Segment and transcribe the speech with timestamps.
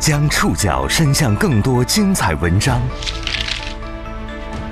[0.00, 2.80] 将触角伸向更多精彩文章，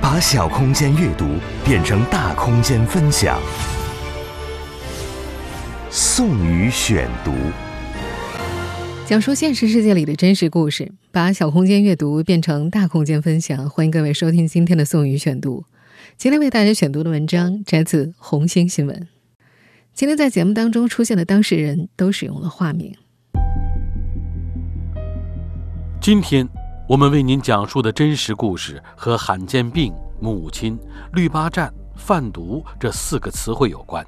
[0.01, 1.25] 把小空间阅读
[1.65, 3.37] 变成大空间分享。
[5.91, 7.33] 宋宇选读，
[9.05, 13.69] 讲述现实世界里的真实故事，把小空间阅读变成大空间分享。
[13.69, 15.65] 欢迎各位收听今天的宋宇选读。
[16.17, 19.05] 今天为大家选读的文章摘自红星新闻。
[19.93, 22.95] 今天在节目当中出现的当事人都使用了化名。
[26.07, 26.47] 今天
[26.87, 30.79] 我们为您讲述的真实故事和罕见病、母亲、
[31.11, 34.07] 绿巴站、贩毒这四个词汇有关。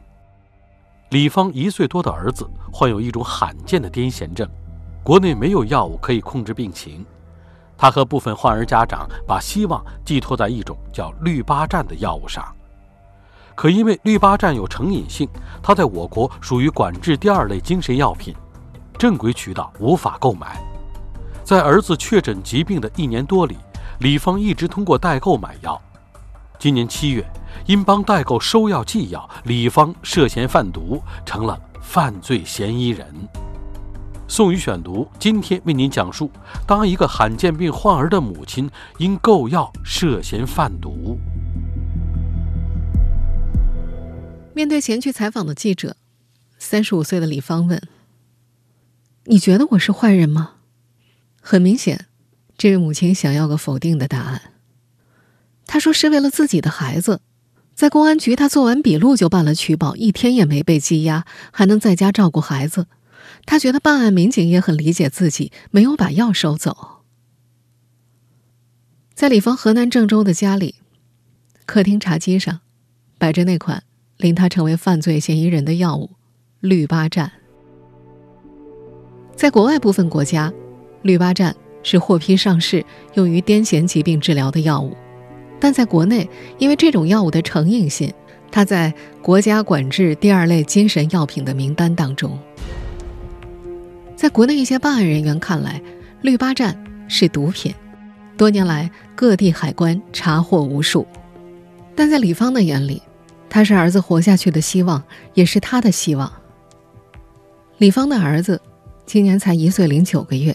[1.10, 4.48] 李芳一岁多的儿子患有一种罕见的癫痫症，
[5.04, 7.06] 国内没有药物可以控制病情。
[7.78, 12.48] 他和部分患儿家长把希望寄托在一种叫绿巴站的药物上，
[13.56, 15.28] 可因为绿巴站有成瘾性，
[15.62, 18.34] 它在我国属于管制第二类精神药品，
[18.98, 20.64] 正规渠道无法购买。
[21.50, 23.58] 在儿子确诊疾病的一年多里，
[24.02, 25.82] 李芳一直通过代购买药。
[26.60, 27.26] 今年七月，
[27.66, 33.08] 因帮代购收药寄药，李芳涉嫌贩毒，成了犯罪嫌疑人。
[34.28, 36.30] 宋宇选读今天为您讲述：
[36.68, 41.18] 当一个罕见病患儿的母亲因购药涉嫌贩毒。
[44.54, 45.96] 面对前去采访的记者，
[46.60, 47.82] 三十五岁的李芳问
[49.26, 50.52] ：“你觉得我是坏人吗？”
[51.52, 52.06] 很明显，
[52.60, 54.54] 这位母亲想要个否定的答案。
[55.66, 57.22] 她说：“是为了自己的孩子，
[57.74, 62.86] 在公安局，她做完笔录就办了取保，一天也没被羁押，还能在家照顾孩子。
[63.48, 67.02] 她觉得办案民警也很理解自己，没有把药收走。”
[69.18, 70.76] 在李芳河南郑州的家里，
[71.66, 72.60] 客厅茶几上
[73.18, 73.82] 摆着那款
[74.18, 76.12] 令他成为犯罪嫌疑人的药物——
[76.62, 77.32] 氯巴占。
[79.36, 80.54] 在国外部分国家。
[81.02, 84.96] 氯巴站是获批上市用于癫痫疾病治疗的药物，
[85.60, 88.14] 但在国内，因为这种药物的成瘾性，
[88.52, 92.38] 它在国家管制第二类精神药品的名单当中。
[94.16, 95.82] 在国内一些办案人员看来，
[96.22, 96.78] 氯巴站
[97.08, 97.74] 是毒品，
[98.36, 101.08] 多年来各地海关查获无数。
[101.96, 103.02] 但在李芳的眼里，
[103.50, 105.02] 他是儿子活下去的希望，
[105.34, 106.30] 也是他的希望。
[107.78, 108.62] 李芳的儿子
[109.06, 110.54] 今年才一岁零九个月。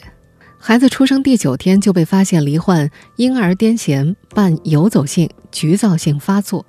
[0.67, 6.65] 孩子出生第九天就被发现罹患婴儿癫痫伴游走性局灶性发作，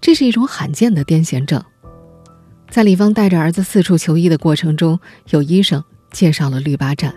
[0.00, 1.60] 这是一种罕见的癫痫症。
[2.70, 7.12] 在李芳带着儿子四处求医的过程中，有医生介绍了氯巴站，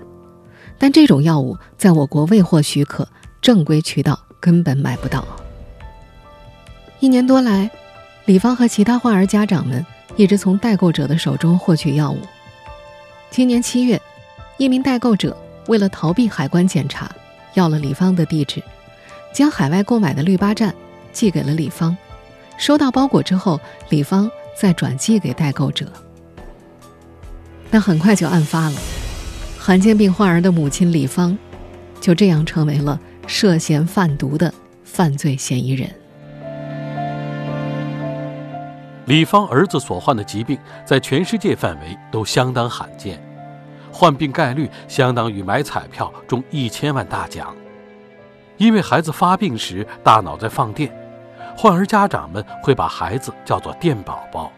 [0.80, 3.08] 但这种药物在我国未获许可，
[3.40, 5.24] 正规渠道根本买不到。
[7.00, 7.70] 一年多来，
[8.26, 9.86] 李芳和其他患儿家长们
[10.16, 12.18] 一直从代购者的手中获取药物。
[13.30, 14.02] 今年七月，
[14.58, 15.38] 一名代购者。
[15.68, 17.10] 为了逃避海关检查，
[17.54, 18.62] 要了李芳的地址，
[19.34, 20.74] 将海外购买的氯巴站
[21.12, 21.96] 寄给了李芳。
[22.58, 23.60] 收到包裹之后，
[23.90, 25.92] 李芳再转寄给代购者。
[27.70, 28.78] 但很快就案发了，
[29.60, 31.38] 罕见病患儿的母亲李芳
[32.00, 35.90] 就这样成为了涉嫌贩毒的犯罪嫌疑人。
[39.06, 43.22] 李芳儿子所患的疾病在全世界范围都相当罕见。
[43.96, 47.56] 患病概率相当于买彩票中一千万大奖，
[48.58, 50.94] 因为孩子发病时大脑在放电，
[51.56, 54.52] 患儿家长们会把孩子叫做“电宝宝”。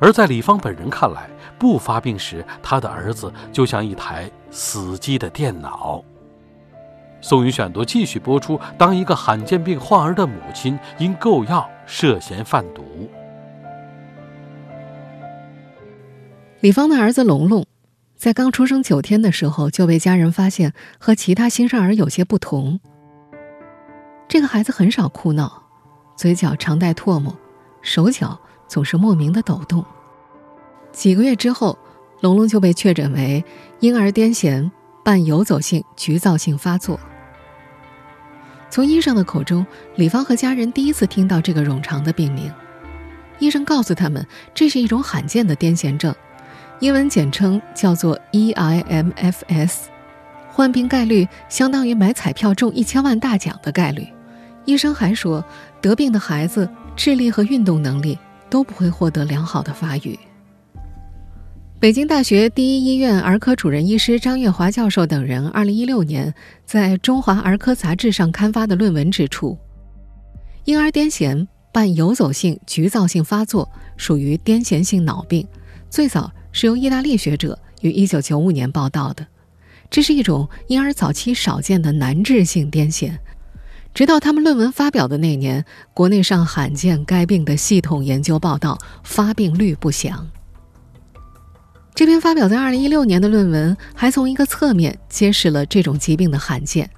[0.00, 1.28] 而在李芳本人看来，
[1.58, 6.02] 不发病时，他的儿子就像一台死机的电脑。
[7.20, 12.82] 宋宇选读继续播出：当一个罕见病患儿的母亲因购药涉嫌贩毒，
[16.60, 17.66] 李芳的儿子龙龙。
[18.20, 22.78] 在刚出生九天的时候，就被家人发现和其他新生儿有些不同。
[24.28, 25.62] 这个孩子很少哭闹，
[26.18, 27.34] 嘴角常带唾沫，
[27.80, 28.38] 手脚
[28.68, 29.82] 总是莫名的抖动。
[30.92, 31.78] 几个月之后，
[32.20, 33.42] 龙龙就被确诊为
[33.78, 34.70] 婴儿癫痫
[35.02, 37.00] 伴游走性局灶性发作。
[38.68, 42.52] 从医生的口中，李芳和家人第一次听到这个冗长的病名。
[43.38, 46.14] 医生告诉他们，这是一种罕见的癫痫症。
[46.80, 49.74] 英文简称叫做 EIMFS，
[50.50, 54.08] 患病概率相当于买彩票中一千万大奖的概率。
[54.64, 55.44] 医生还说，
[55.82, 56.66] 得病的孩子
[56.96, 58.18] 智力和运动能力
[58.48, 60.18] 都不会获得良好的发育。
[61.78, 66.32] 北京大学第一医院儿科主任医师张月华教授等人，二零一六年
[66.64, 69.58] 在《中华儿科杂志》上刊发的论文指出，
[70.64, 75.46] 婴儿癫痫伴游走性局灶性发作属于癫痫性脑病，
[75.90, 76.32] 最早。
[76.52, 79.26] 是由意大利学者于1995年报道的。
[79.90, 83.18] 这是一种婴儿早期少见的难治性癫痫。
[83.92, 90.28] 直到他们论文发表的那年，国内上罕见该病的系统研究报道，发病率不详。
[91.92, 96.88] 这篇发表在2016年的论文，还从一个侧面揭示了这种疾病的罕见。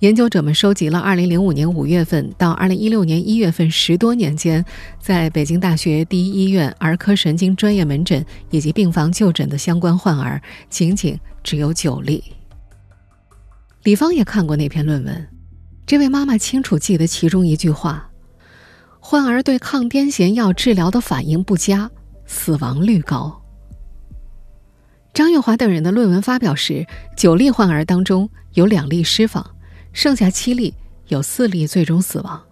[0.00, 4.62] 研究者们收集了2005年5月份到2016年1月份十多年间，
[5.00, 12.22] 在北京大学第一医院儿科神经专业门诊以及病房就诊的相关患儿，仅仅只有九例。
[13.84, 15.28] 李芳也看过那篇论文。
[15.86, 18.10] 这位妈妈清楚记得其中一句话
[19.00, 21.90] ：“患儿对抗癫痫药治疗的反应不佳，
[22.26, 23.42] 死亡率高。”
[25.14, 29.55] 张月华等人的论文发表时，九例患儿当中有两例失访，
[29.96, 30.74] 剩下七例
[31.08, 32.42] 有四例最终死亡。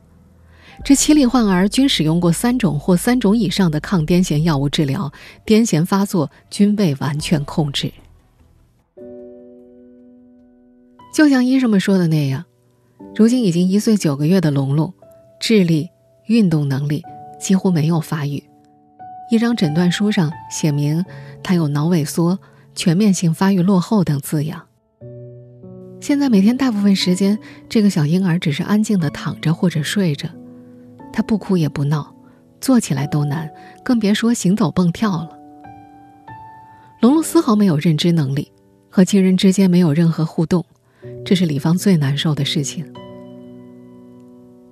[0.82, 5.12] 这七例患儿均使用过三种或三种以上的抗癫痫药物治疗，
[5.44, 7.92] 癫痫发作均未完全控制。
[11.14, 12.46] 就像医生们说的那样。
[13.14, 14.94] 如今已经一岁九个月的龙龙，
[15.38, 15.90] 智力、
[16.28, 17.02] 运动能力
[17.38, 18.42] 几乎没有发育。
[19.30, 21.04] 一张诊断书上写明
[21.42, 22.38] 他有脑萎缩、
[22.74, 24.66] 全面性发育落后等字样。
[26.04, 30.28] 现在每天大部分时间，这个小婴儿只是安静地躺着或者睡着，
[31.10, 32.14] 他不哭也不闹，
[32.60, 33.50] 坐起来都难，
[33.82, 35.30] 更别说行走蹦跳了。
[37.00, 38.52] 龙龙丝毫没有认知能力，
[38.90, 40.62] 和亲人之间没有任何互动，
[41.24, 42.84] 这是李芳最难受的事情。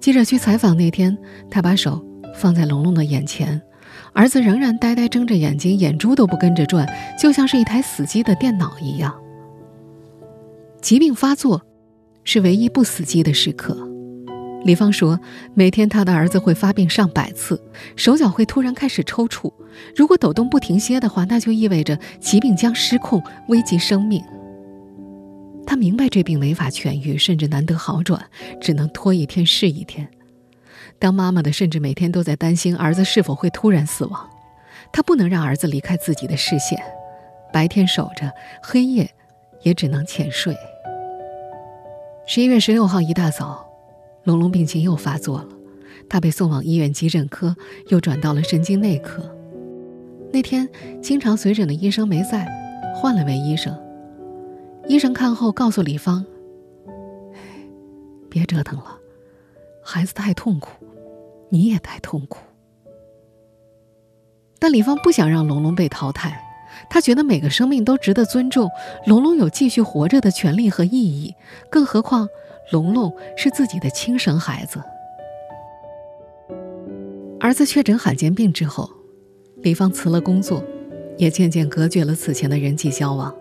[0.00, 1.17] 记者去采访那天，
[1.50, 2.05] 他把手
[2.35, 3.58] 放在龙龙的眼前，
[4.12, 6.87] 儿子仍然呆呆睁着眼睛，眼珠都不跟着转，
[7.19, 9.14] 就像是一台死机的电脑一样。
[10.82, 11.62] 疾病发作
[12.25, 13.88] 是唯一不死机的时刻。
[14.64, 15.19] 李芳说，
[15.55, 17.62] 每天他的儿子会发病上百次，
[17.96, 19.52] 手脚会突然开始抽搐，
[19.94, 24.23] 如果抖动不停歇的话，那就意味着疾病将失控，危及生命。
[25.64, 28.20] 他明白这病没法痊愈，甚至难得好转，
[28.61, 30.08] 只能拖一天是一天。
[30.99, 34.28] 当妈妈的，甚至每天都在担心儿子是否会突然死亡。
[34.93, 36.82] 她不能让儿子离开自己的视线，
[37.52, 39.08] 白天守着，黑夜
[39.62, 40.56] 也只能浅睡。
[42.25, 43.69] 十一月十六号一大早，
[44.23, 45.49] 龙龙病情又发作了，
[46.09, 47.55] 他被送往医院急诊科，
[47.89, 49.23] 又转到了神经内科。
[50.33, 50.69] 那天
[51.03, 52.49] 经常随诊的医生没在，
[52.95, 53.77] 换了位医生。
[54.87, 56.25] 医生看后告诉李芳
[58.31, 58.97] ：“别折腾了，
[59.83, 60.87] 孩子太痛苦，
[61.51, 62.39] 你也太痛苦。”
[64.61, 66.41] 但李芳不想让龙龙被淘汰，
[66.93, 68.71] 他觉得每个生命都值得尊重，
[69.06, 71.35] 龙龙有继续活着的权利和意义，
[71.71, 72.29] 更何况
[72.71, 74.79] 龙龙是自己的亲生孩子。
[77.41, 78.91] 儿子确诊罕见病之后，
[79.62, 80.62] 李芳辞了工作，
[81.17, 83.35] 也渐渐隔绝了此前的人际交往。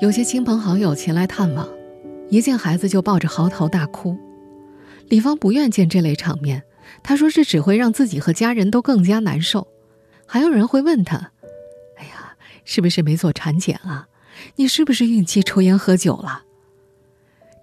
[0.00, 1.68] 有些亲朋好友前来探望，
[2.28, 4.16] 一见孩子就抱着嚎啕大哭。
[5.08, 6.62] 李芳不愿见这类场面，
[7.02, 9.66] 她说这只会让自己和家人都更加难受。
[10.26, 11.30] 还有人会问她：“哎呀，
[12.72, 14.06] 是不是没做产检啊？
[14.54, 16.44] 你是不是孕期抽烟喝酒了？”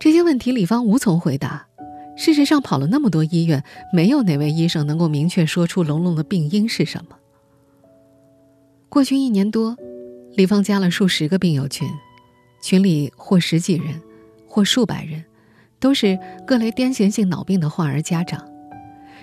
[0.01, 1.67] 这些问题李芳无从回答。
[2.17, 3.63] 事实上，跑了那么多医院，
[3.93, 7.15] 没有哪位医生能够明确说出龙龙的病因是什么。
[8.89, 9.77] 过去一年多，
[10.35, 11.87] 李芳加了数十个病友群。
[12.61, 14.01] 群里或十几人，
[14.45, 15.23] 或数百人，
[15.79, 18.45] 都是各类癫痫性脑病的患儿家长。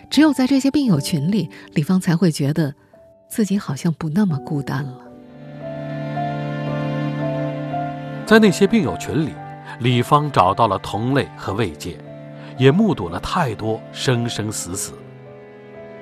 [0.09, 2.75] 只有在这些病友群里，李芳才会觉得，
[3.29, 5.04] 自己好像不那么孤单了。
[8.27, 9.35] 在那些病友群里，
[9.81, 11.99] 李芳找到了同类和慰藉，
[12.57, 14.95] 也目睹了太多生生死死。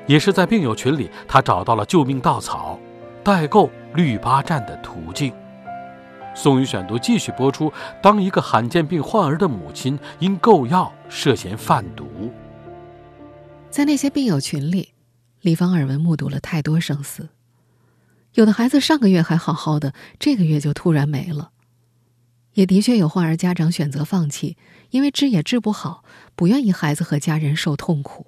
[0.06, 2.78] 也是在病友群里，她找到了救命稻草，
[3.24, 5.32] 代购绿巴站的途径。
[6.34, 7.72] 宋宇选读继续播出。
[8.00, 12.32] 当一个罕见病患儿的母亲因购药涉嫌贩毒，
[13.68, 14.94] 在那些病友群里，
[15.40, 17.28] 李芳耳闻目睹了太多生死。
[18.34, 21.51] 有的孩子上个月还好好的，这个月就突然没了。
[22.54, 24.56] 也的确有患儿家长选择放弃，
[24.90, 26.04] 因为治也治不好，
[26.34, 28.26] 不愿意孩子和家人受痛苦。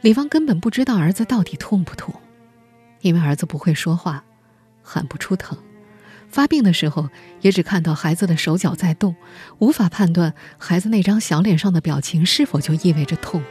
[0.00, 2.14] 李芳根本不知道儿子到底痛不痛，
[3.00, 4.24] 因为儿子不会说话。
[4.82, 5.58] 喊不出疼，
[6.28, 7.10] 发病的时候
[7.42, 9.14] 也只看到孩子的手脚在动，
[9.58, 13.42] 无法判断孩子那张小脸上的表情是否就意味着痛。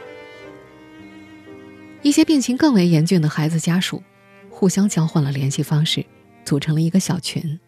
[2.02, 4.02] 一些病情更为严峻的孩子家属，
[4.50, 6.04] 互相交换了联系方式，
[6.44, 7.60] 组成了一个小群。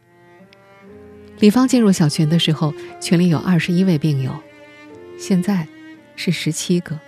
[1.40, 4.32] 李芳进入小群的时候，群里有二十一位病友，
[5.18, 5.66] 现在
[6.14, 6.99] 是十七个。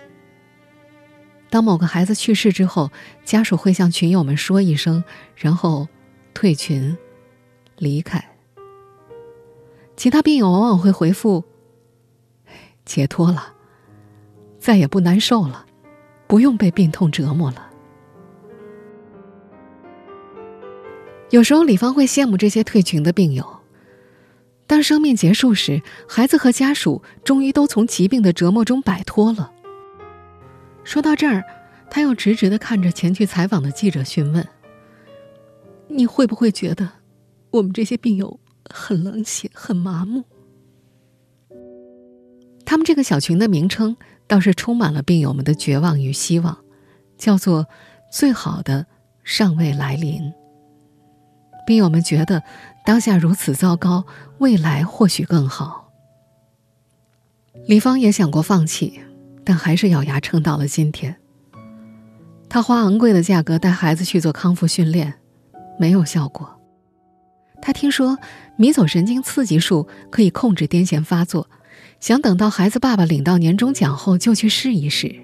[1.49, 2.91] 当某个孩子去世之后，
[3.23, 5.03] 家属会向群友们说一声，
[5.35, 5.87] 然后。
[6.35, 6.97] 退群
[7.77, 8.21] 离开。
[9.95, 11.43] 其他病友往往会回复
[12.83, 13.53] ：“解脱了，
[14.57, 15.67] 再也不难受了，
[16.25, 17.69] 不用被病痛折磨了。”
[21.29, 23.52] 有时候，李芳会羡慕这些退群的病友。
[24.65, 29.51] 当生命结束时，孩子和家属终于都从疾病的折磨中摆脱了。
[30.83, 31.43] 说到这儿，
[31.89, 34.47] 他又直直的看着前去采访的记者，询问
[35.89, 36.89] ：“你会不会觉得
[37.51, 38.39] 我们这些病友
[38.69, 40.23] 很冷血、很麻木？”
[42.65, 43.95] 他们这个小群的名称
[44.27, 46.57] 倒是充满了病友们的绝望与希望，
[47.17, 47.67] 叫做
[48.11, 48.87] “最好的
[49.23, 50.33] 尚未来临”。
[51.65, 52.43] 病友们觉得。
[52.85, 54.05] 当下如此糟糕，
[54.39, 55.89] 未来或许更好。
[57.65, 58.99] 李芳也想过放弃，
[59.45, 61.15] 但还是咬牙撑到了今天。
[62.49, 65.13] 她花昂贵的价格带孩子去做康复训练，
[65.79, 66.59] 没有效果。
[67.61, 68.17] 她听说
[68.57, 71.49] 迷走神经刺激术可以控制癫痫发作，
[72.01, 75.15] 想等到孩子爸爸领到年终奖后就去试一试。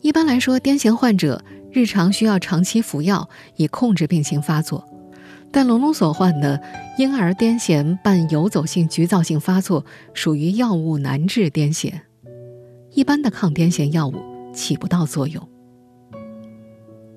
[0.00, 4.88] 一般来说，癫痫患者日常需要长期服药以控制病情发作。
[5.50, 6.60] 但龙龙所患的
[6.98, 11.92] 婴儿癫痫伴游走性局灶性发作属于药物难治癫痫，
[12.92, 14.14] 一般的抗癫痫药物
[14.52, 15.48] 起不到作用。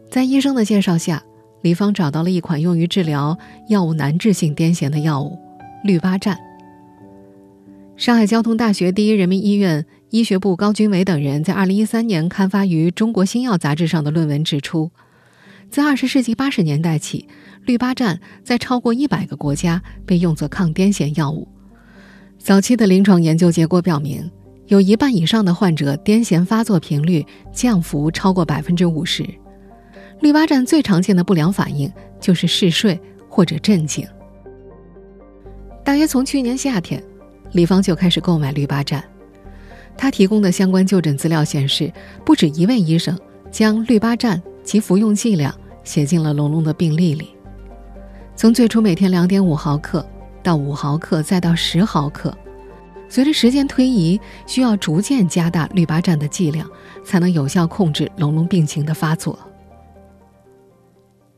[0.10, 1.24] 在医生的介绍下，
[1.62, 3.38] 李芳找到了一款用于治疗
[3.70, 5.38] 药物难治性癫痫的药物——
[5.84, 6.38] 氯巴站。
[7.96, 14.90] 上海交通大学第一人民医院医学部高军伟等人在2013年刊发于《中国新药》杂志上的论文指出，
[15.70, 17.28] 自20世纪80年代起。
[17.66, 21.46] 氯巴站在超过一百个国家被用作抗癫痫药物。
[22.38, 24.32] 早期的临床研究结果表明，
[24.68, 29.28] 有一半以上的患者癫痫发作频率降幅超过百分之五十。
[30.22, 32.98] 氯巴站最常见的不良反应就是嗜睡
[33.28, 34.08] 或者镇静。
[35.84, 37.04] 大约从去年夏天，
[37.52, 39.04] 李芳就开始购买氯巴站。
[39.98, 41.92] 他提供的相关就诊资料显示，
[42.24, 43.18] 不止一位医生
[43.51, 47.30] 将氯巴站及服用剂量写进了龙龙的病历里。
[48.36, 50.08] 从最初每天两点五毫克，
[50.44, 52.38] 到五毫克，再到十毫克，
[53.10, 56.70] 随着时间推移，需要逐渐加大氯巴站的剂量，
[57.04, 59.39] 才能有效控制龙龙病情的发作。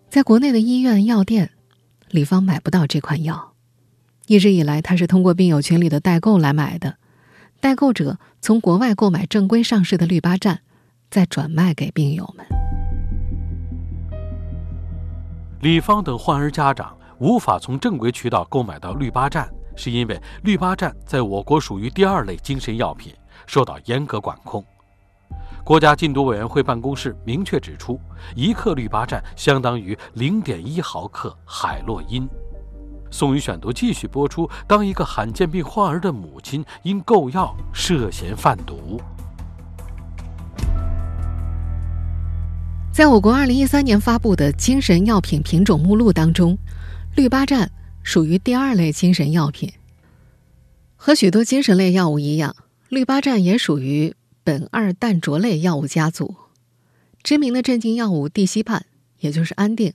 [0.10, 1.52] 在国内的医院药店，
[2.10, 3.54] 李芳买不到这款药，
[4.28, 6.96] 一直以来他是通过病友群里的代购来买的，
[7.62, 10.62] 代购者从国外购买正规上市的氯巴站，
[11.12, 12.46] 再转卖给病友们。
[15.62, 23.14] 李芳等患儿家长无法从正规渠道购买到氯巴站，是因为氯巴站在我国属于第二类精神药品，
[23.46, 24.64] 受到严格管控。
[25.66, 28.00] 国家禁毒委员会办公室明确指出，
[28.38, 32.28] 一克氯巴站相当于零点一毫克海洛因。
[33.12, 39.02] 宋宇选读继续播出：当一个罕见病患儿的母亲因购药涉嫌贩毒。
[42.92, 46.58] 在我国二零一三年发布的精神药品品种目录当中，
[47.16, 47.72] 氯巴站
[48.04, 49.72] 属于第二类精神药品。
[50.98, 52.56] 和许多精神类药物一样，
[52.90, 54.14] 氯巴站也属于
[54.44, 56.36] 苯二氮卓类药物家族。
[57.24, 58.82] 知名的镇静药物地西泮，
[59.20, 59.94] 也就是安定，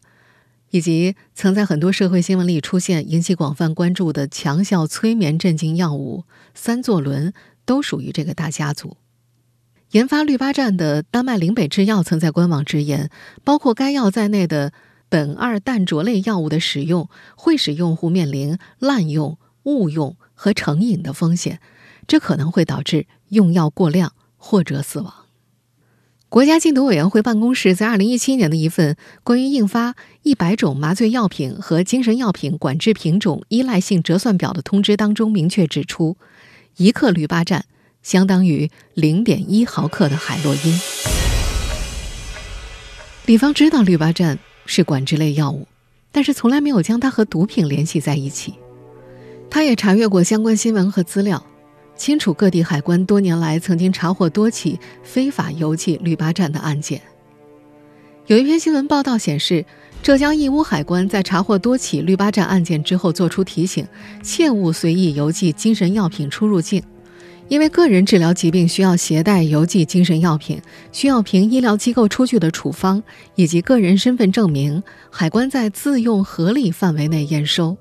[0.74, 7.32] 以及曾在很多社会新闻里出现、引起广泛关注的强效催眠镇静药物三唑仑，
[7.64, 8.96] 都属于这个大家族。
[9.92, 13.08] 研发氯巴站的丹麦林北制药曾在官网直言，
[13.44, 14.72] 包括该药在内的
[15.08, 21.60] 苯二氮卓类药物的使用会使用户面临滥用、误用和成瘾的风险，
[22.08, 25.23] 这可能会导致用药过量或者死亡。
[26.34, 36.16] 国家禁毒委员会办公室在二零一七年的一份关于印发一百种麻醉药品和精神药品管制品种依赖性折算表的通知当中明确指出，
[36.76, 37.66] 一克氯巴站。
[38.02, 40.80] 相当于零点一毫克的海洛因。
[43.26, 45.68] 李芳知道氯巴站是管制类药物，
[46.10, 48.54] 但是从来没有将它和毒品联系在一起。
[49.48, 51.46] 他也查阅过相关新闻和资料，
[51.96, 57.00] 清楚各地海关多年来曾经查获多起非法邮寄绿巴站的案件。
[58.26, 59.64] 有一篇新闻报道显示，
[60.02, 63.86] 浙江义乌海关在查获多起绿巴站案件之后，作出提醒：
[64.22, 66.82] 切勿随意邮寄精神药品出入境。
[67.48, 70.58] 因为个人治疗疾病需要携带邮寄精神药品，
[70.92, 73.02] 需要凭医疗机构出具的处方
[73.34, 77.76] 以及个人身份证明，海关在自用合理范围内验收。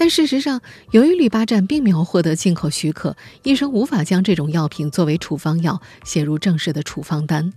[0.00, 0.60] 但事实上，
[0.92, 7.52] 由于氯巴站并没有获得进口许可，医生无法将这种药品作为处方药写入正式的处方单。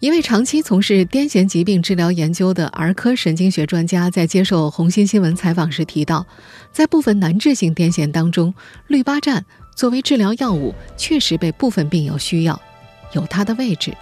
[0.00, 6.26] 一位长期从事癫痫疾病治疗研究的儿科神经学专家在接受红星新闻采访时提到，
[6.70, 8.54] 在部分难治性癫痫当中，
[8.88, 9.42] 氯巴占
[9.74, 12.60] 作为治疗药物确实被部分病友需要，
[13.14, 13.96] 有它的位置。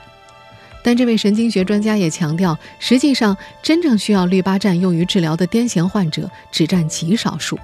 [0.84, 7.58] 但这位神经学专家也强调，实际上真正需要氯巴占用于治疗的癫痫患者只占极少数。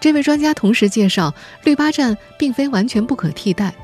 [0.00, 3.74] 这位专家同时介绍，氯巴占并非完全不可替代。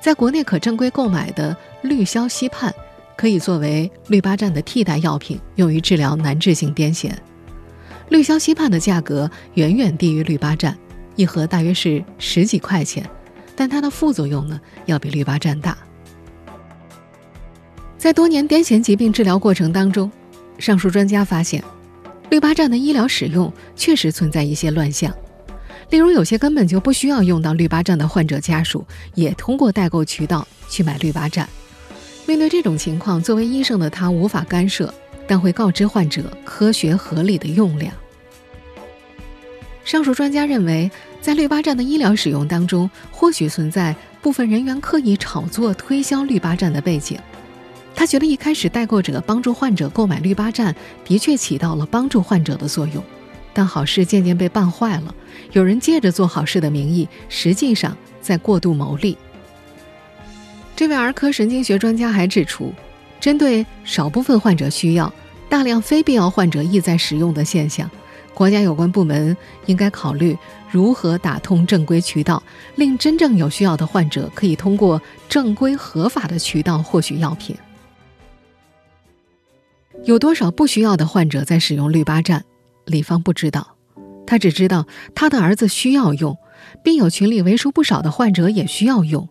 [0.00, 2.72] 在国内可正规购买的氯硝西泮，
[3.16, 7.12] 可以作为氯巴占的替代药品，用于治疗难治性癫痫。
[8.08, 10.76] 氯硝西泮的价格远远低于氯巴占，
[11.14, 13.08] 一盒大约是十几块钱，
[13.54, 15.78] 但它的副作用呢，要比氯巴占大。
[17.98, 20.10] 在多年癫痫疾病治疗过程当中，
[20.58, 21.62] 上述专家发现，
[22.30, 25.12] 氯巴占的医疗使用确实存在一些乱象。
[25.90, 28.84] 例如，有些根本就不需要用到氯巴占的患者家属，
[29.14, 31.48] 也通过代购渠道去买氯巴占。
[32.26, 34.92] 面对这种情况，作为医生的他无法干涉，
[35.26, 37.92] 但会告知患者科学合理的用量。
[39.84, 47.18] 上述专家认为，在氯巴占的医疗使用当中，或许存在部分人员刻意炒作、推销氯巴占的背景。
[47.96, 53.02] 他觉得，一开始代购者帮助患者购买氯巴占，的确起到了帮助患者的作用。
[53.54, 55.14] 但好事渐渐被办坏了，
[55.52, 59.16] 有人借着做好事的名义，实际上在过度牟利。
[60.76, 62.70] 这位儿科神经学专家还指出，
[63.18, 65.10] 针对少部分患者需要、
[65.48, 67.90] 大量非必要患者意在使用的现象，
[68.34, 69.34] 国家有关部门
[69.64, 70.36] 应该考虑
[70.70, 72.42] 如何打通正规渠道，
[72.74, 75.00] 令真正有需要的患者可以通过
[75.30, 77.56] 正规合法的渠道获取药品。
[80.06, 82.44] 有多少不需要的患者在使用氯巴占？
[82.84, 83.76] 李芳不知道，
[84.24, 84.86] 他只知道
[85.16, 86.38] 他的儿子需要用，
[86.84, 89.28] 病友群里为数不少的患者也需要用。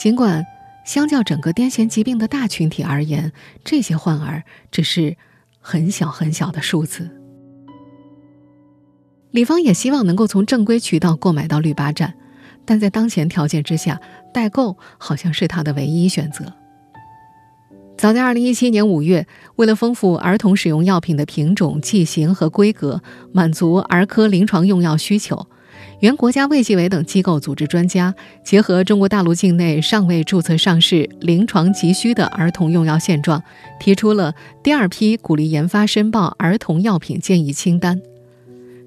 [0.00, 0.46] 尽管
[0.86, 3.30] 相较整个癫痫疾病的大群体而言，
[3.64, 5.14] 这些患儿只是
[5.60, 7.10] 很小很小的数字。
[9.30, 12.14] 李芳也希望能够从正规渠道购买到氯巴占，
[12.64, 14.00] 但在当前条件之下，
[14.32, 16.50] 代购好像是他的唯一选择。
[17.96, 23.00] 早在2017年5月，为了丰富儿童使用药品的品种、剂型和规格，
[23.32, 25.46] 满足儿科临床用药需求，
[26.00, 33.42] 原国家卫计委等机构组织专家，结合中国大陆境内尚未注册上市、临床急需的儿童用药现状，
[33.80, 38.00] 提出了第二批鼓励研发申报儿童药品建议清单。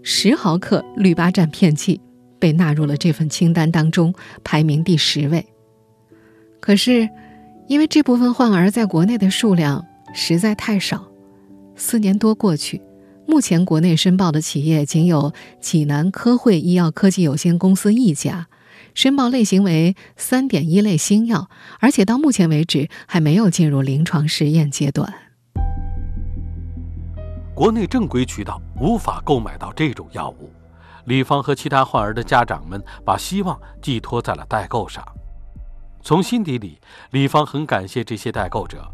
[0.03, 1.99] 十毫克氯巴占片剂
[2.37, 5.43] 被纳入了这份清单当中，排名第十位。
[6.59, 7.09] 可是。
[7.69, 11.05] 因为这部分患儿在国内的数量实在太少，
[11.75, 12.81] 四年多过去，
[13.27, 18.47] 目前国内申报的企业仅有济南科汇医药科技有限公司一家，
[18.95, 21.47] 申报类型为三点一类新药，
[21.79, 25.13] 而且到目前为止还没有进入临床实验阶段。
[27.53, 30.49] 国内正规渠道无法购买到这种药物，
[31.05, 35.05] 李芳和其他患儿的家长们把希望寄托在了代购上。
[36.01, 36.79] 从心底里，
[37.11, 38.91] 李芳很感谢这些代购者。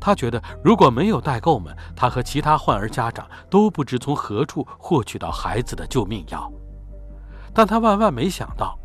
[0.00, 6.52] 他觉得，如果没有代购们，他和其他患儿家长都不知从何处获取到孩子的救命药。
[7.54, 8.78] 但他万万没想到，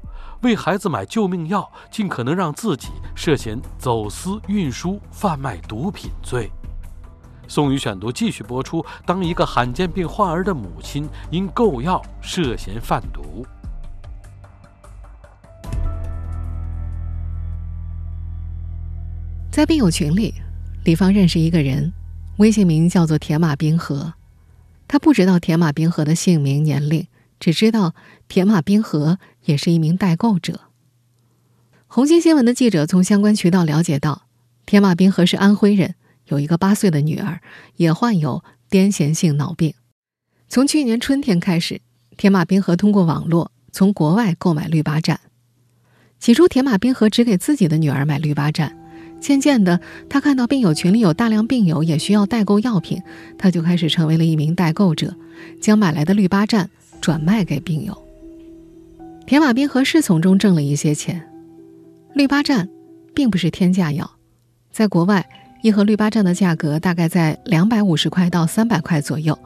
[0.44, 6.52] 为孩子买救命药，竟可能让自己涉嫌走私、运输、贩卖毒品罪。
[7.48, 13.46] 宋宇选读继续播出：当一个罕见病患儿的母亲因购药涉嫌贩毒。
[19.58, 20.36] 在病友群里，
[20.84, 21.92] 李芳认识一个人，
[22.38, 24.14] 微信名叫做铁马冰河。
[24.88, 27.08] 他不知道铁马冰河的姓名、年龄，
[27.40, 27.96] 只知道
[28.28, 30.60] 铁马冰河也是一名代购者。
[31.88, 34.28] 红星新闻的记者从相关渠道了解到，
[34.68, 37.42] 铁马冰河是安徽人，有一个八岁的女儿，
[37.78, 39.74] 也患有癫痫性脑病。
[40.48, 41.82] 从去年春天开始，
[42.16, 45.20] 铁马冰河通过网络从国外购买氯巴占。
[46.20, 48.78] 起初，铁马冰河只给自己的女儿买氯巴占。
[49.20, 53.02] 渐渐的，他看到病友群里有大量病友也需要代购药品，
[53.38, 55.16] 他就开始成为了一名代购者，
[55.60, 56.70] 将买来的氯巴占
[57.02, 57.98] 转卖给病友。
[59.26, 61.22] 铁马冰河是从中挣了一些钱。
[62.14, 62.70] 氯巴占
[63.14, 64.10] 并不是天价药，
[64.72, 65.28] 在国外
[65.62, 69.38] 一盒氯巴占的价格大概在两百五十块到三百块左右。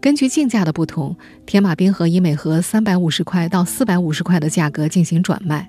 [0.00, 5.68] 根据进价的不同，铁马冰河以每盒三百五十块到四百五十块的价格进行转卖。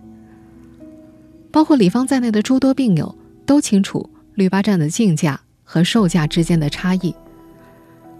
[1.51, 3.15] 包括李芳在内的诸多病友。
[3.49, 7.15] 都清楚绿巴站的进价和售价之间的差异。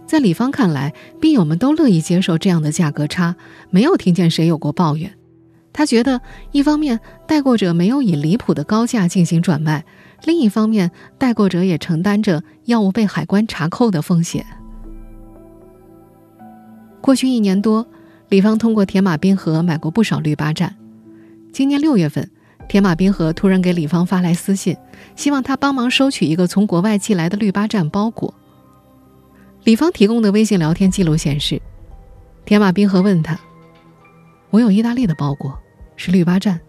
[0.07, 3.35] 在李芳看来，病友们都乐意接受这样的价格差，
[3.69, 5.13] 没有听见谁有过抱怨。
[5.71, 6.19] 他觉得，
[6.51, 9.85] 一方面代购者没有以离谱的高价进行转卖，
[10.23, 10.89] 另一方面，
[11.19, 14.43] 代购者也承担着药物被海关查扣的风险。
[17.01, 17.87] 过去一年多，
[18.29, 20.75] 李芳通过铁马冰河买过不少绿巴站。
[21.53, 22.31] 今年六月份，
[22.69, 24.77] 铁马冰河突然给李芳发来私信，
[25.15, 28.32] 希望他帮忙收取一个从国外寄来的绿巴站包裹。
[29.63, 31.60] 李芳提供的微信聊天记录显示，
[32.45, 33.39] 铁马冰河问他
[34.51, 35.60] ：“我有意大利的包裹，
[35.95, 36.62] 是绿巴站，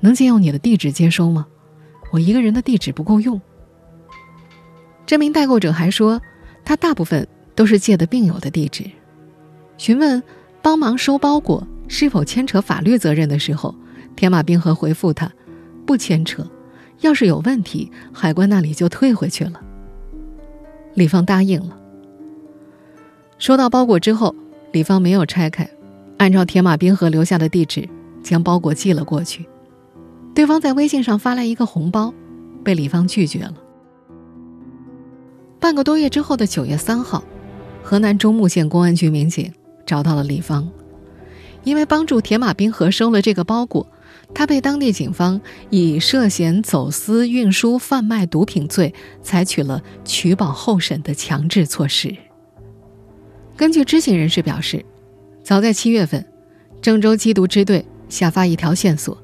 [0.00, 1.46] 能借用你的地址接收吗？
[2.12, 3.40] 我一个人的地址不够用。”
[5.06, 6.20] 这名代购者还说，
[6.66, 8.84] 他大部分都是借的病友的地址。
[9.78, 10.22] 询问
[10.60, 13.74] 帮忙收包裹是否牵扯法律责任的时候，
[14.14, 15.32] 天马冰河回复他
[15.86, 16.46] ：“不牵扯，
[17.00, 19.62] 要是有问题，海关那里就退回去了。”
[20.94, 21.78] 李芳答应了。
[23.38, 24.34] 收到包裹之后，
[24.72, 25.70] 李芳没有拆开，
[26.18, 27.88] 按照铁马冰河留下的地址
[28.22, 29.46] 将包裹寄了过去。
[30.34, 32.12] 对方在微信上发来一个红包，
[32.62, 33.54] 被李芳拒绝了。
[35.58, 37.24] 半个多月之后的九月三号，
[37.82, 39.52] 河南中牟县公安局民警。
[39.86, 40.68] 找到了李芳，
[41.62, 43.86] 因为帮助铁马冰河收了这个包裹，
[44.38, 52.14] 他被当地警方以涉嫌走私、运输、贩卖毒品罪采取了取保候审的强制措施。
[53.56, 54.84] 根据知情人士表示，
[55.42, 56.22] 早在七月份，
[56.82, 59.16] 郑州缉毒支队下发一条线索，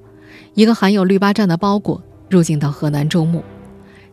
[0.55, 3.45] 一个含有氯巴占的包裹入境到河南中牟。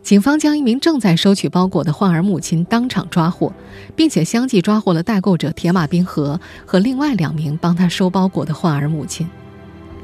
[0.02, 3.50] 警方将一名正在收取包裹的患儿母亲当场抓获，
[3.96, 9.26] 并且相继抓获了代购者铁马冰河和另外两名帮他收包裹的患儿母亲。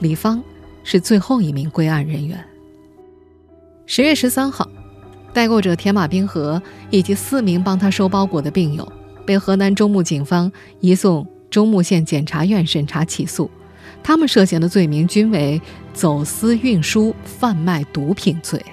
[0.01, 0.43] 李芳
[0.89, 2.43] 是最后一名归案人员。
[3.87, 4.69] 十月十三号，
[5.33, 8.91] 代购者铁马冰河以及四名帮他收包裹的病友
[9.27, 13.51] 被河南中牟警方移送中牟县检察院审查起诉，
[14.01, 15.61] 他们涉嫌的罪名均为
[15.93, 18.65] 走私、运输、贩卖毒品罪。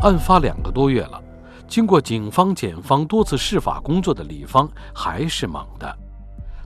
[0.00, 1.22] 案发两个多月了，
[1.68, 5.96] 经过警方、检方多次释法工作的李芳还是懵的，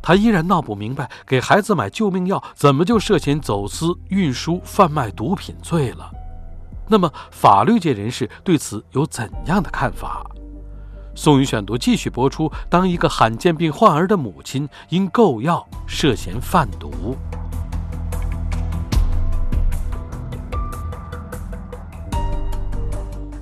[0.07, 6.09] 他依然闹不明白，给孩子买救命药怎么就涉嫌走私、运输、贩卖毒品罪了？
[6.87, 10.25] 那么，法律界人士对此有怎样的看法？
[11.17, 17.17] 宋宇选读继续播出：当一个罕见病患儿的母亲因购药涉嫌贩毒。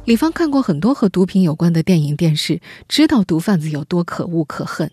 [0.06, 4.90] 李芳看过很多和毒品有关的电影电视，知道毒贩子有多可恶可恨。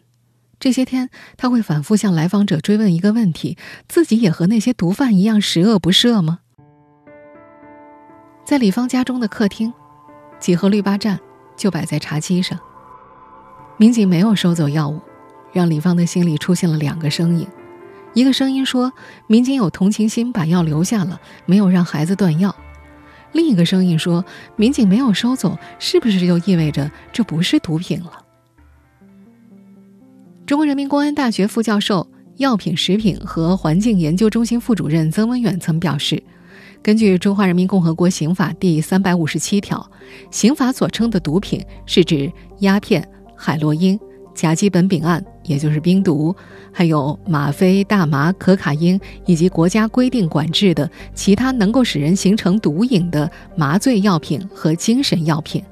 [0.61, 3.57] 这些天，他会反复向来访者追问一个问题：
[3.89, 6.41] 自己也和那些毒贩一样十恶不赦吗？
[8.45, 9.73] 在李芳家中的客厅，
[10.39, 11.19] 几盒氯巴占
[11.57, 12.59] 就摆在茶几上。
[13.77, 15.01] 民警没有收走药物，
[15.51, 17.47] 让李芳的心里出现了两个声音：
[18.13, 18.93] 一个声音说，
[19.25, 22.55] 民警有同情心，把药留下了，没有让孩子断药。
[23.31, 24.23] 另一个声音说
[24.55, 28.25] ：“民警没有收走，是不是就意味着这不是毒品了？”
[30.51, 36.21] 中国人民公安大学副教授、药品、食品和环境研究中心副主任曾文远曾表示
[36.83, 39.89] ：“根据《中华人民共和国刑法》第三百五十七条，
[40.29, 43.01] 刑法所称的毒品是指鸦片、
[43.33, 43.97] 海洛因。”
[44.35, 46.35] 甲基苯丙胺，也就是冰毒，
[46.69, 55.63] 还有吗啡、大麻、可卡因，以及国家规定管制的其他能够使人形成毒瘾的麻醉药品和精神药品。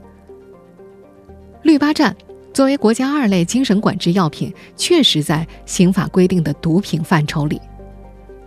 [1.64, 2.16] 绿巴站
[2.54, 7.62] 作为国家二类精神管制药品，确实在刑法规定的毒品范畴里。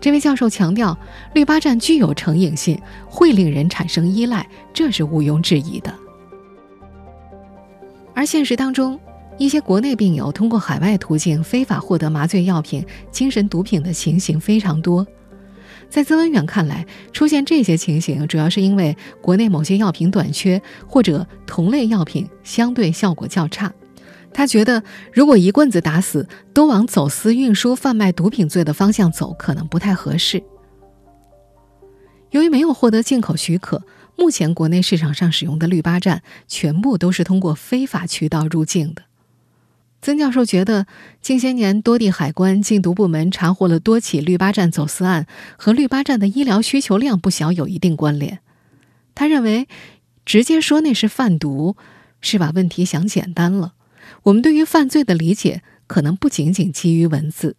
[0.00, 0.98] 这位教授强调，
[1.32, 5.94] 氯巴占具有成瘾性，会令人产生依赖，这是毋庸置疑的。
[8.12, 8.98] 而现实当中，
[9.38, 15.06] 一些国内病友通过海外途径非法获得麻醉药品、精神毒品的情形非常多。
[15.88, 23.72] 在曾文远看来，出现这些情形主要是因为国内某些药品短缺，或者同类药品相对效果较差。
[24.34, 30.42] 他觉得，如果一棍子打死都往走私、运输、贩卖毒品罪的方向走，可能不太合适。
[32.30, 33.82] 由于没有获得进口许可，
[34.16, 39.02] 目前国内市场上使用的氯巴占全部都是通过非法渠道入境的。
[40.00, 40.86] 曾教授觉得，
[41.20, 48.40] 近些年多地海关、禁毒部门查获了多起氯巴占走私案，和氯巴占的医疗需求量不小有一定关联。
[49.14, 49.68] 他认为，
[50.24, 51.76] 直接说那是贩毒，
[52.20, 53.74] 是把问题想简单了。
[54.24, 57.56] 我们对于犯罪的理解，可能不仅仅基于文字。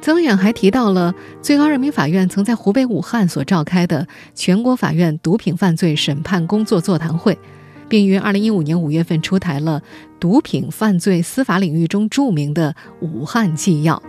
[0.00, 7.38] 曾远还提到了最高人民法院曾在湖北武汉所召开的全国法院毒品犯罪审判工作座谈会。
[7.90, 9.82] 并于二零一五年五月份出台了
[10.20, 12.72] 毒品犯罪司法领域中著名的
[13.04, 13.96] 《武汉纪要》。《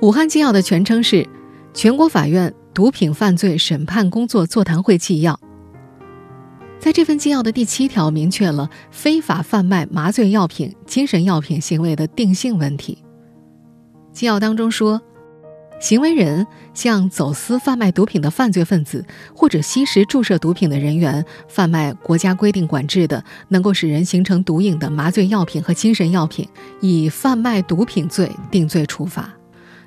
[0.00, 1.22] 武汉纪要》的全称是
[1.72, 5.34] 《全国法院毒品犯罪审判工作座谈会纪要》。
[6.86, 12.98] 在这份纪要的第七条，明确了非法贩卖麻醉药品、精神药品行为的定性问题。
[14.12, 15.02] 纪要当中说。
[15.80, 26.48] 行为人向走私贩卖毒品的犯罪分子，或者吸食注射毒品的人员，贩卖国家规定管制的、能够使人形成毒瘾的麻醉药品和精神药品，
[26.80, 29.24] 以贩卖毒品罪定罪处罚；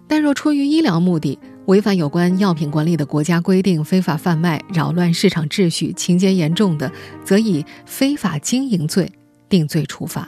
[0.05, 6.91] 但若出于医疗目的，违反有关药品管理的国家规定，非法贩卖、扰乱市场秩序，情节严重的，
[7.23, 9.11] 则以非法经营罪
[9.47, 10.27] 定罪处罚。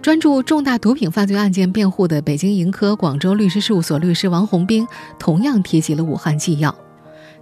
[0.00, 6.74] 专注重大毒品犯罪案件辩护的北京盈科广州律师事务所律师王洪兵同样提及了武汉纪要。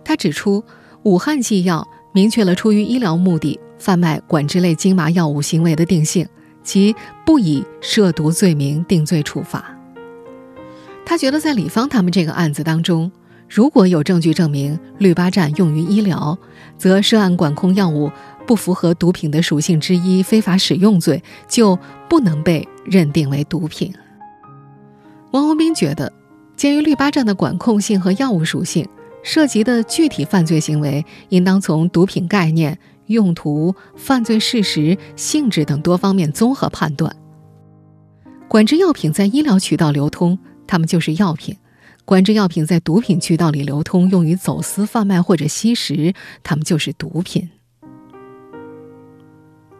[0.04, 0.64] 他指出，
[1.04, 6.26] 武汉纪要明确了出于医疗目的贩卖管制类精麻药物行为的定性，
[6.64, 9.79] 即不以涉毒罪名定罪处罚。
[11.04, 13.10] 他觉得，在李芳他们这个案子当中，
[13.48, 16.38] 如果有证据证明氯巴占用于医疗，
[16.78, 18.10] 则涉案管控药物。
[18.46, 23.94] 不符合毒品的属性之一，非法使用罪就不能被认定为毒品。
[25.30, 26.12] 王洪斌觉得，
[26.56, 28.84] 鉴于氯巴占的管控性和药物属性，
[29.22, 37.14] 涉及的具体犯罪行为应当从毒品概念、用途、犯罪事实、性质等多方面综合判断。
[38.48, 40.36] 管制药品在医疗渠道流通，
[40.70, 41.56] 他们就是药品；
[42.04, 47.50] 管制药品在毒品渠道里流通，用于走私贩卖或者吸食，他们就是毒品。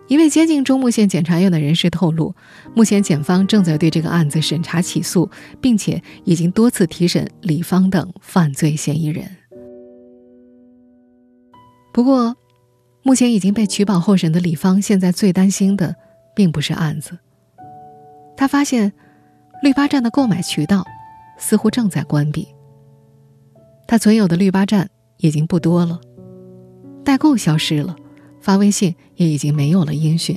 [0.09, 2.35] 一位接近中牟县检察院的人士透露，
[2.75, 9.25] 目前检方正在对这个案子审查起诉，并且已经多次提审李芳等犯罪嫌疑人。
[11.95, 12.35] 不过，
[13.05, 15.95] 目前已经被取保候审的李芳，现在最担心的
[16.35, 17.17] 并不是案子。
[18.37, 18.93] 他发现，
[19.63, 20.85] 绿巴站的购买渠道
[21.39, 22.49] 似乎正在关闭。
[23.87, 26.01] 他存有的绿巴站已经不多了，
[27.05, 27.97] 代购消失了。
[28.41, 30.35] 发微信也已经没有了音讯，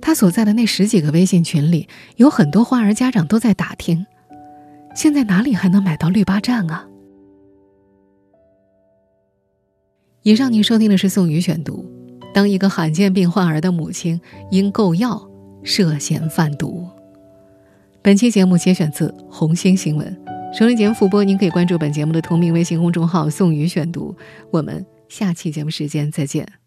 [0.00, 4.06] 他所在的那十几个微信群里，有很多花儿家长都在打听，
[4.94, 6.88] 现在哪里还能买到绿巴站啊？
[10.22, 11.84] 以上您收听的是宋宇选读，
[12.32, 14.18] 当一个罕见病患儿的母亲
[14.50, 15.28] 因购药
[15.62, 16.88] 涉嫌贩毒。
[18.04, 20.20] 本期节目节选自红星新闻，
[20.52, 24.12] 收听节目复播，您可以关注本节目的同名微信公众号“宋宇选读”。
[24.50, 26.61] 我们下期节目时间再见。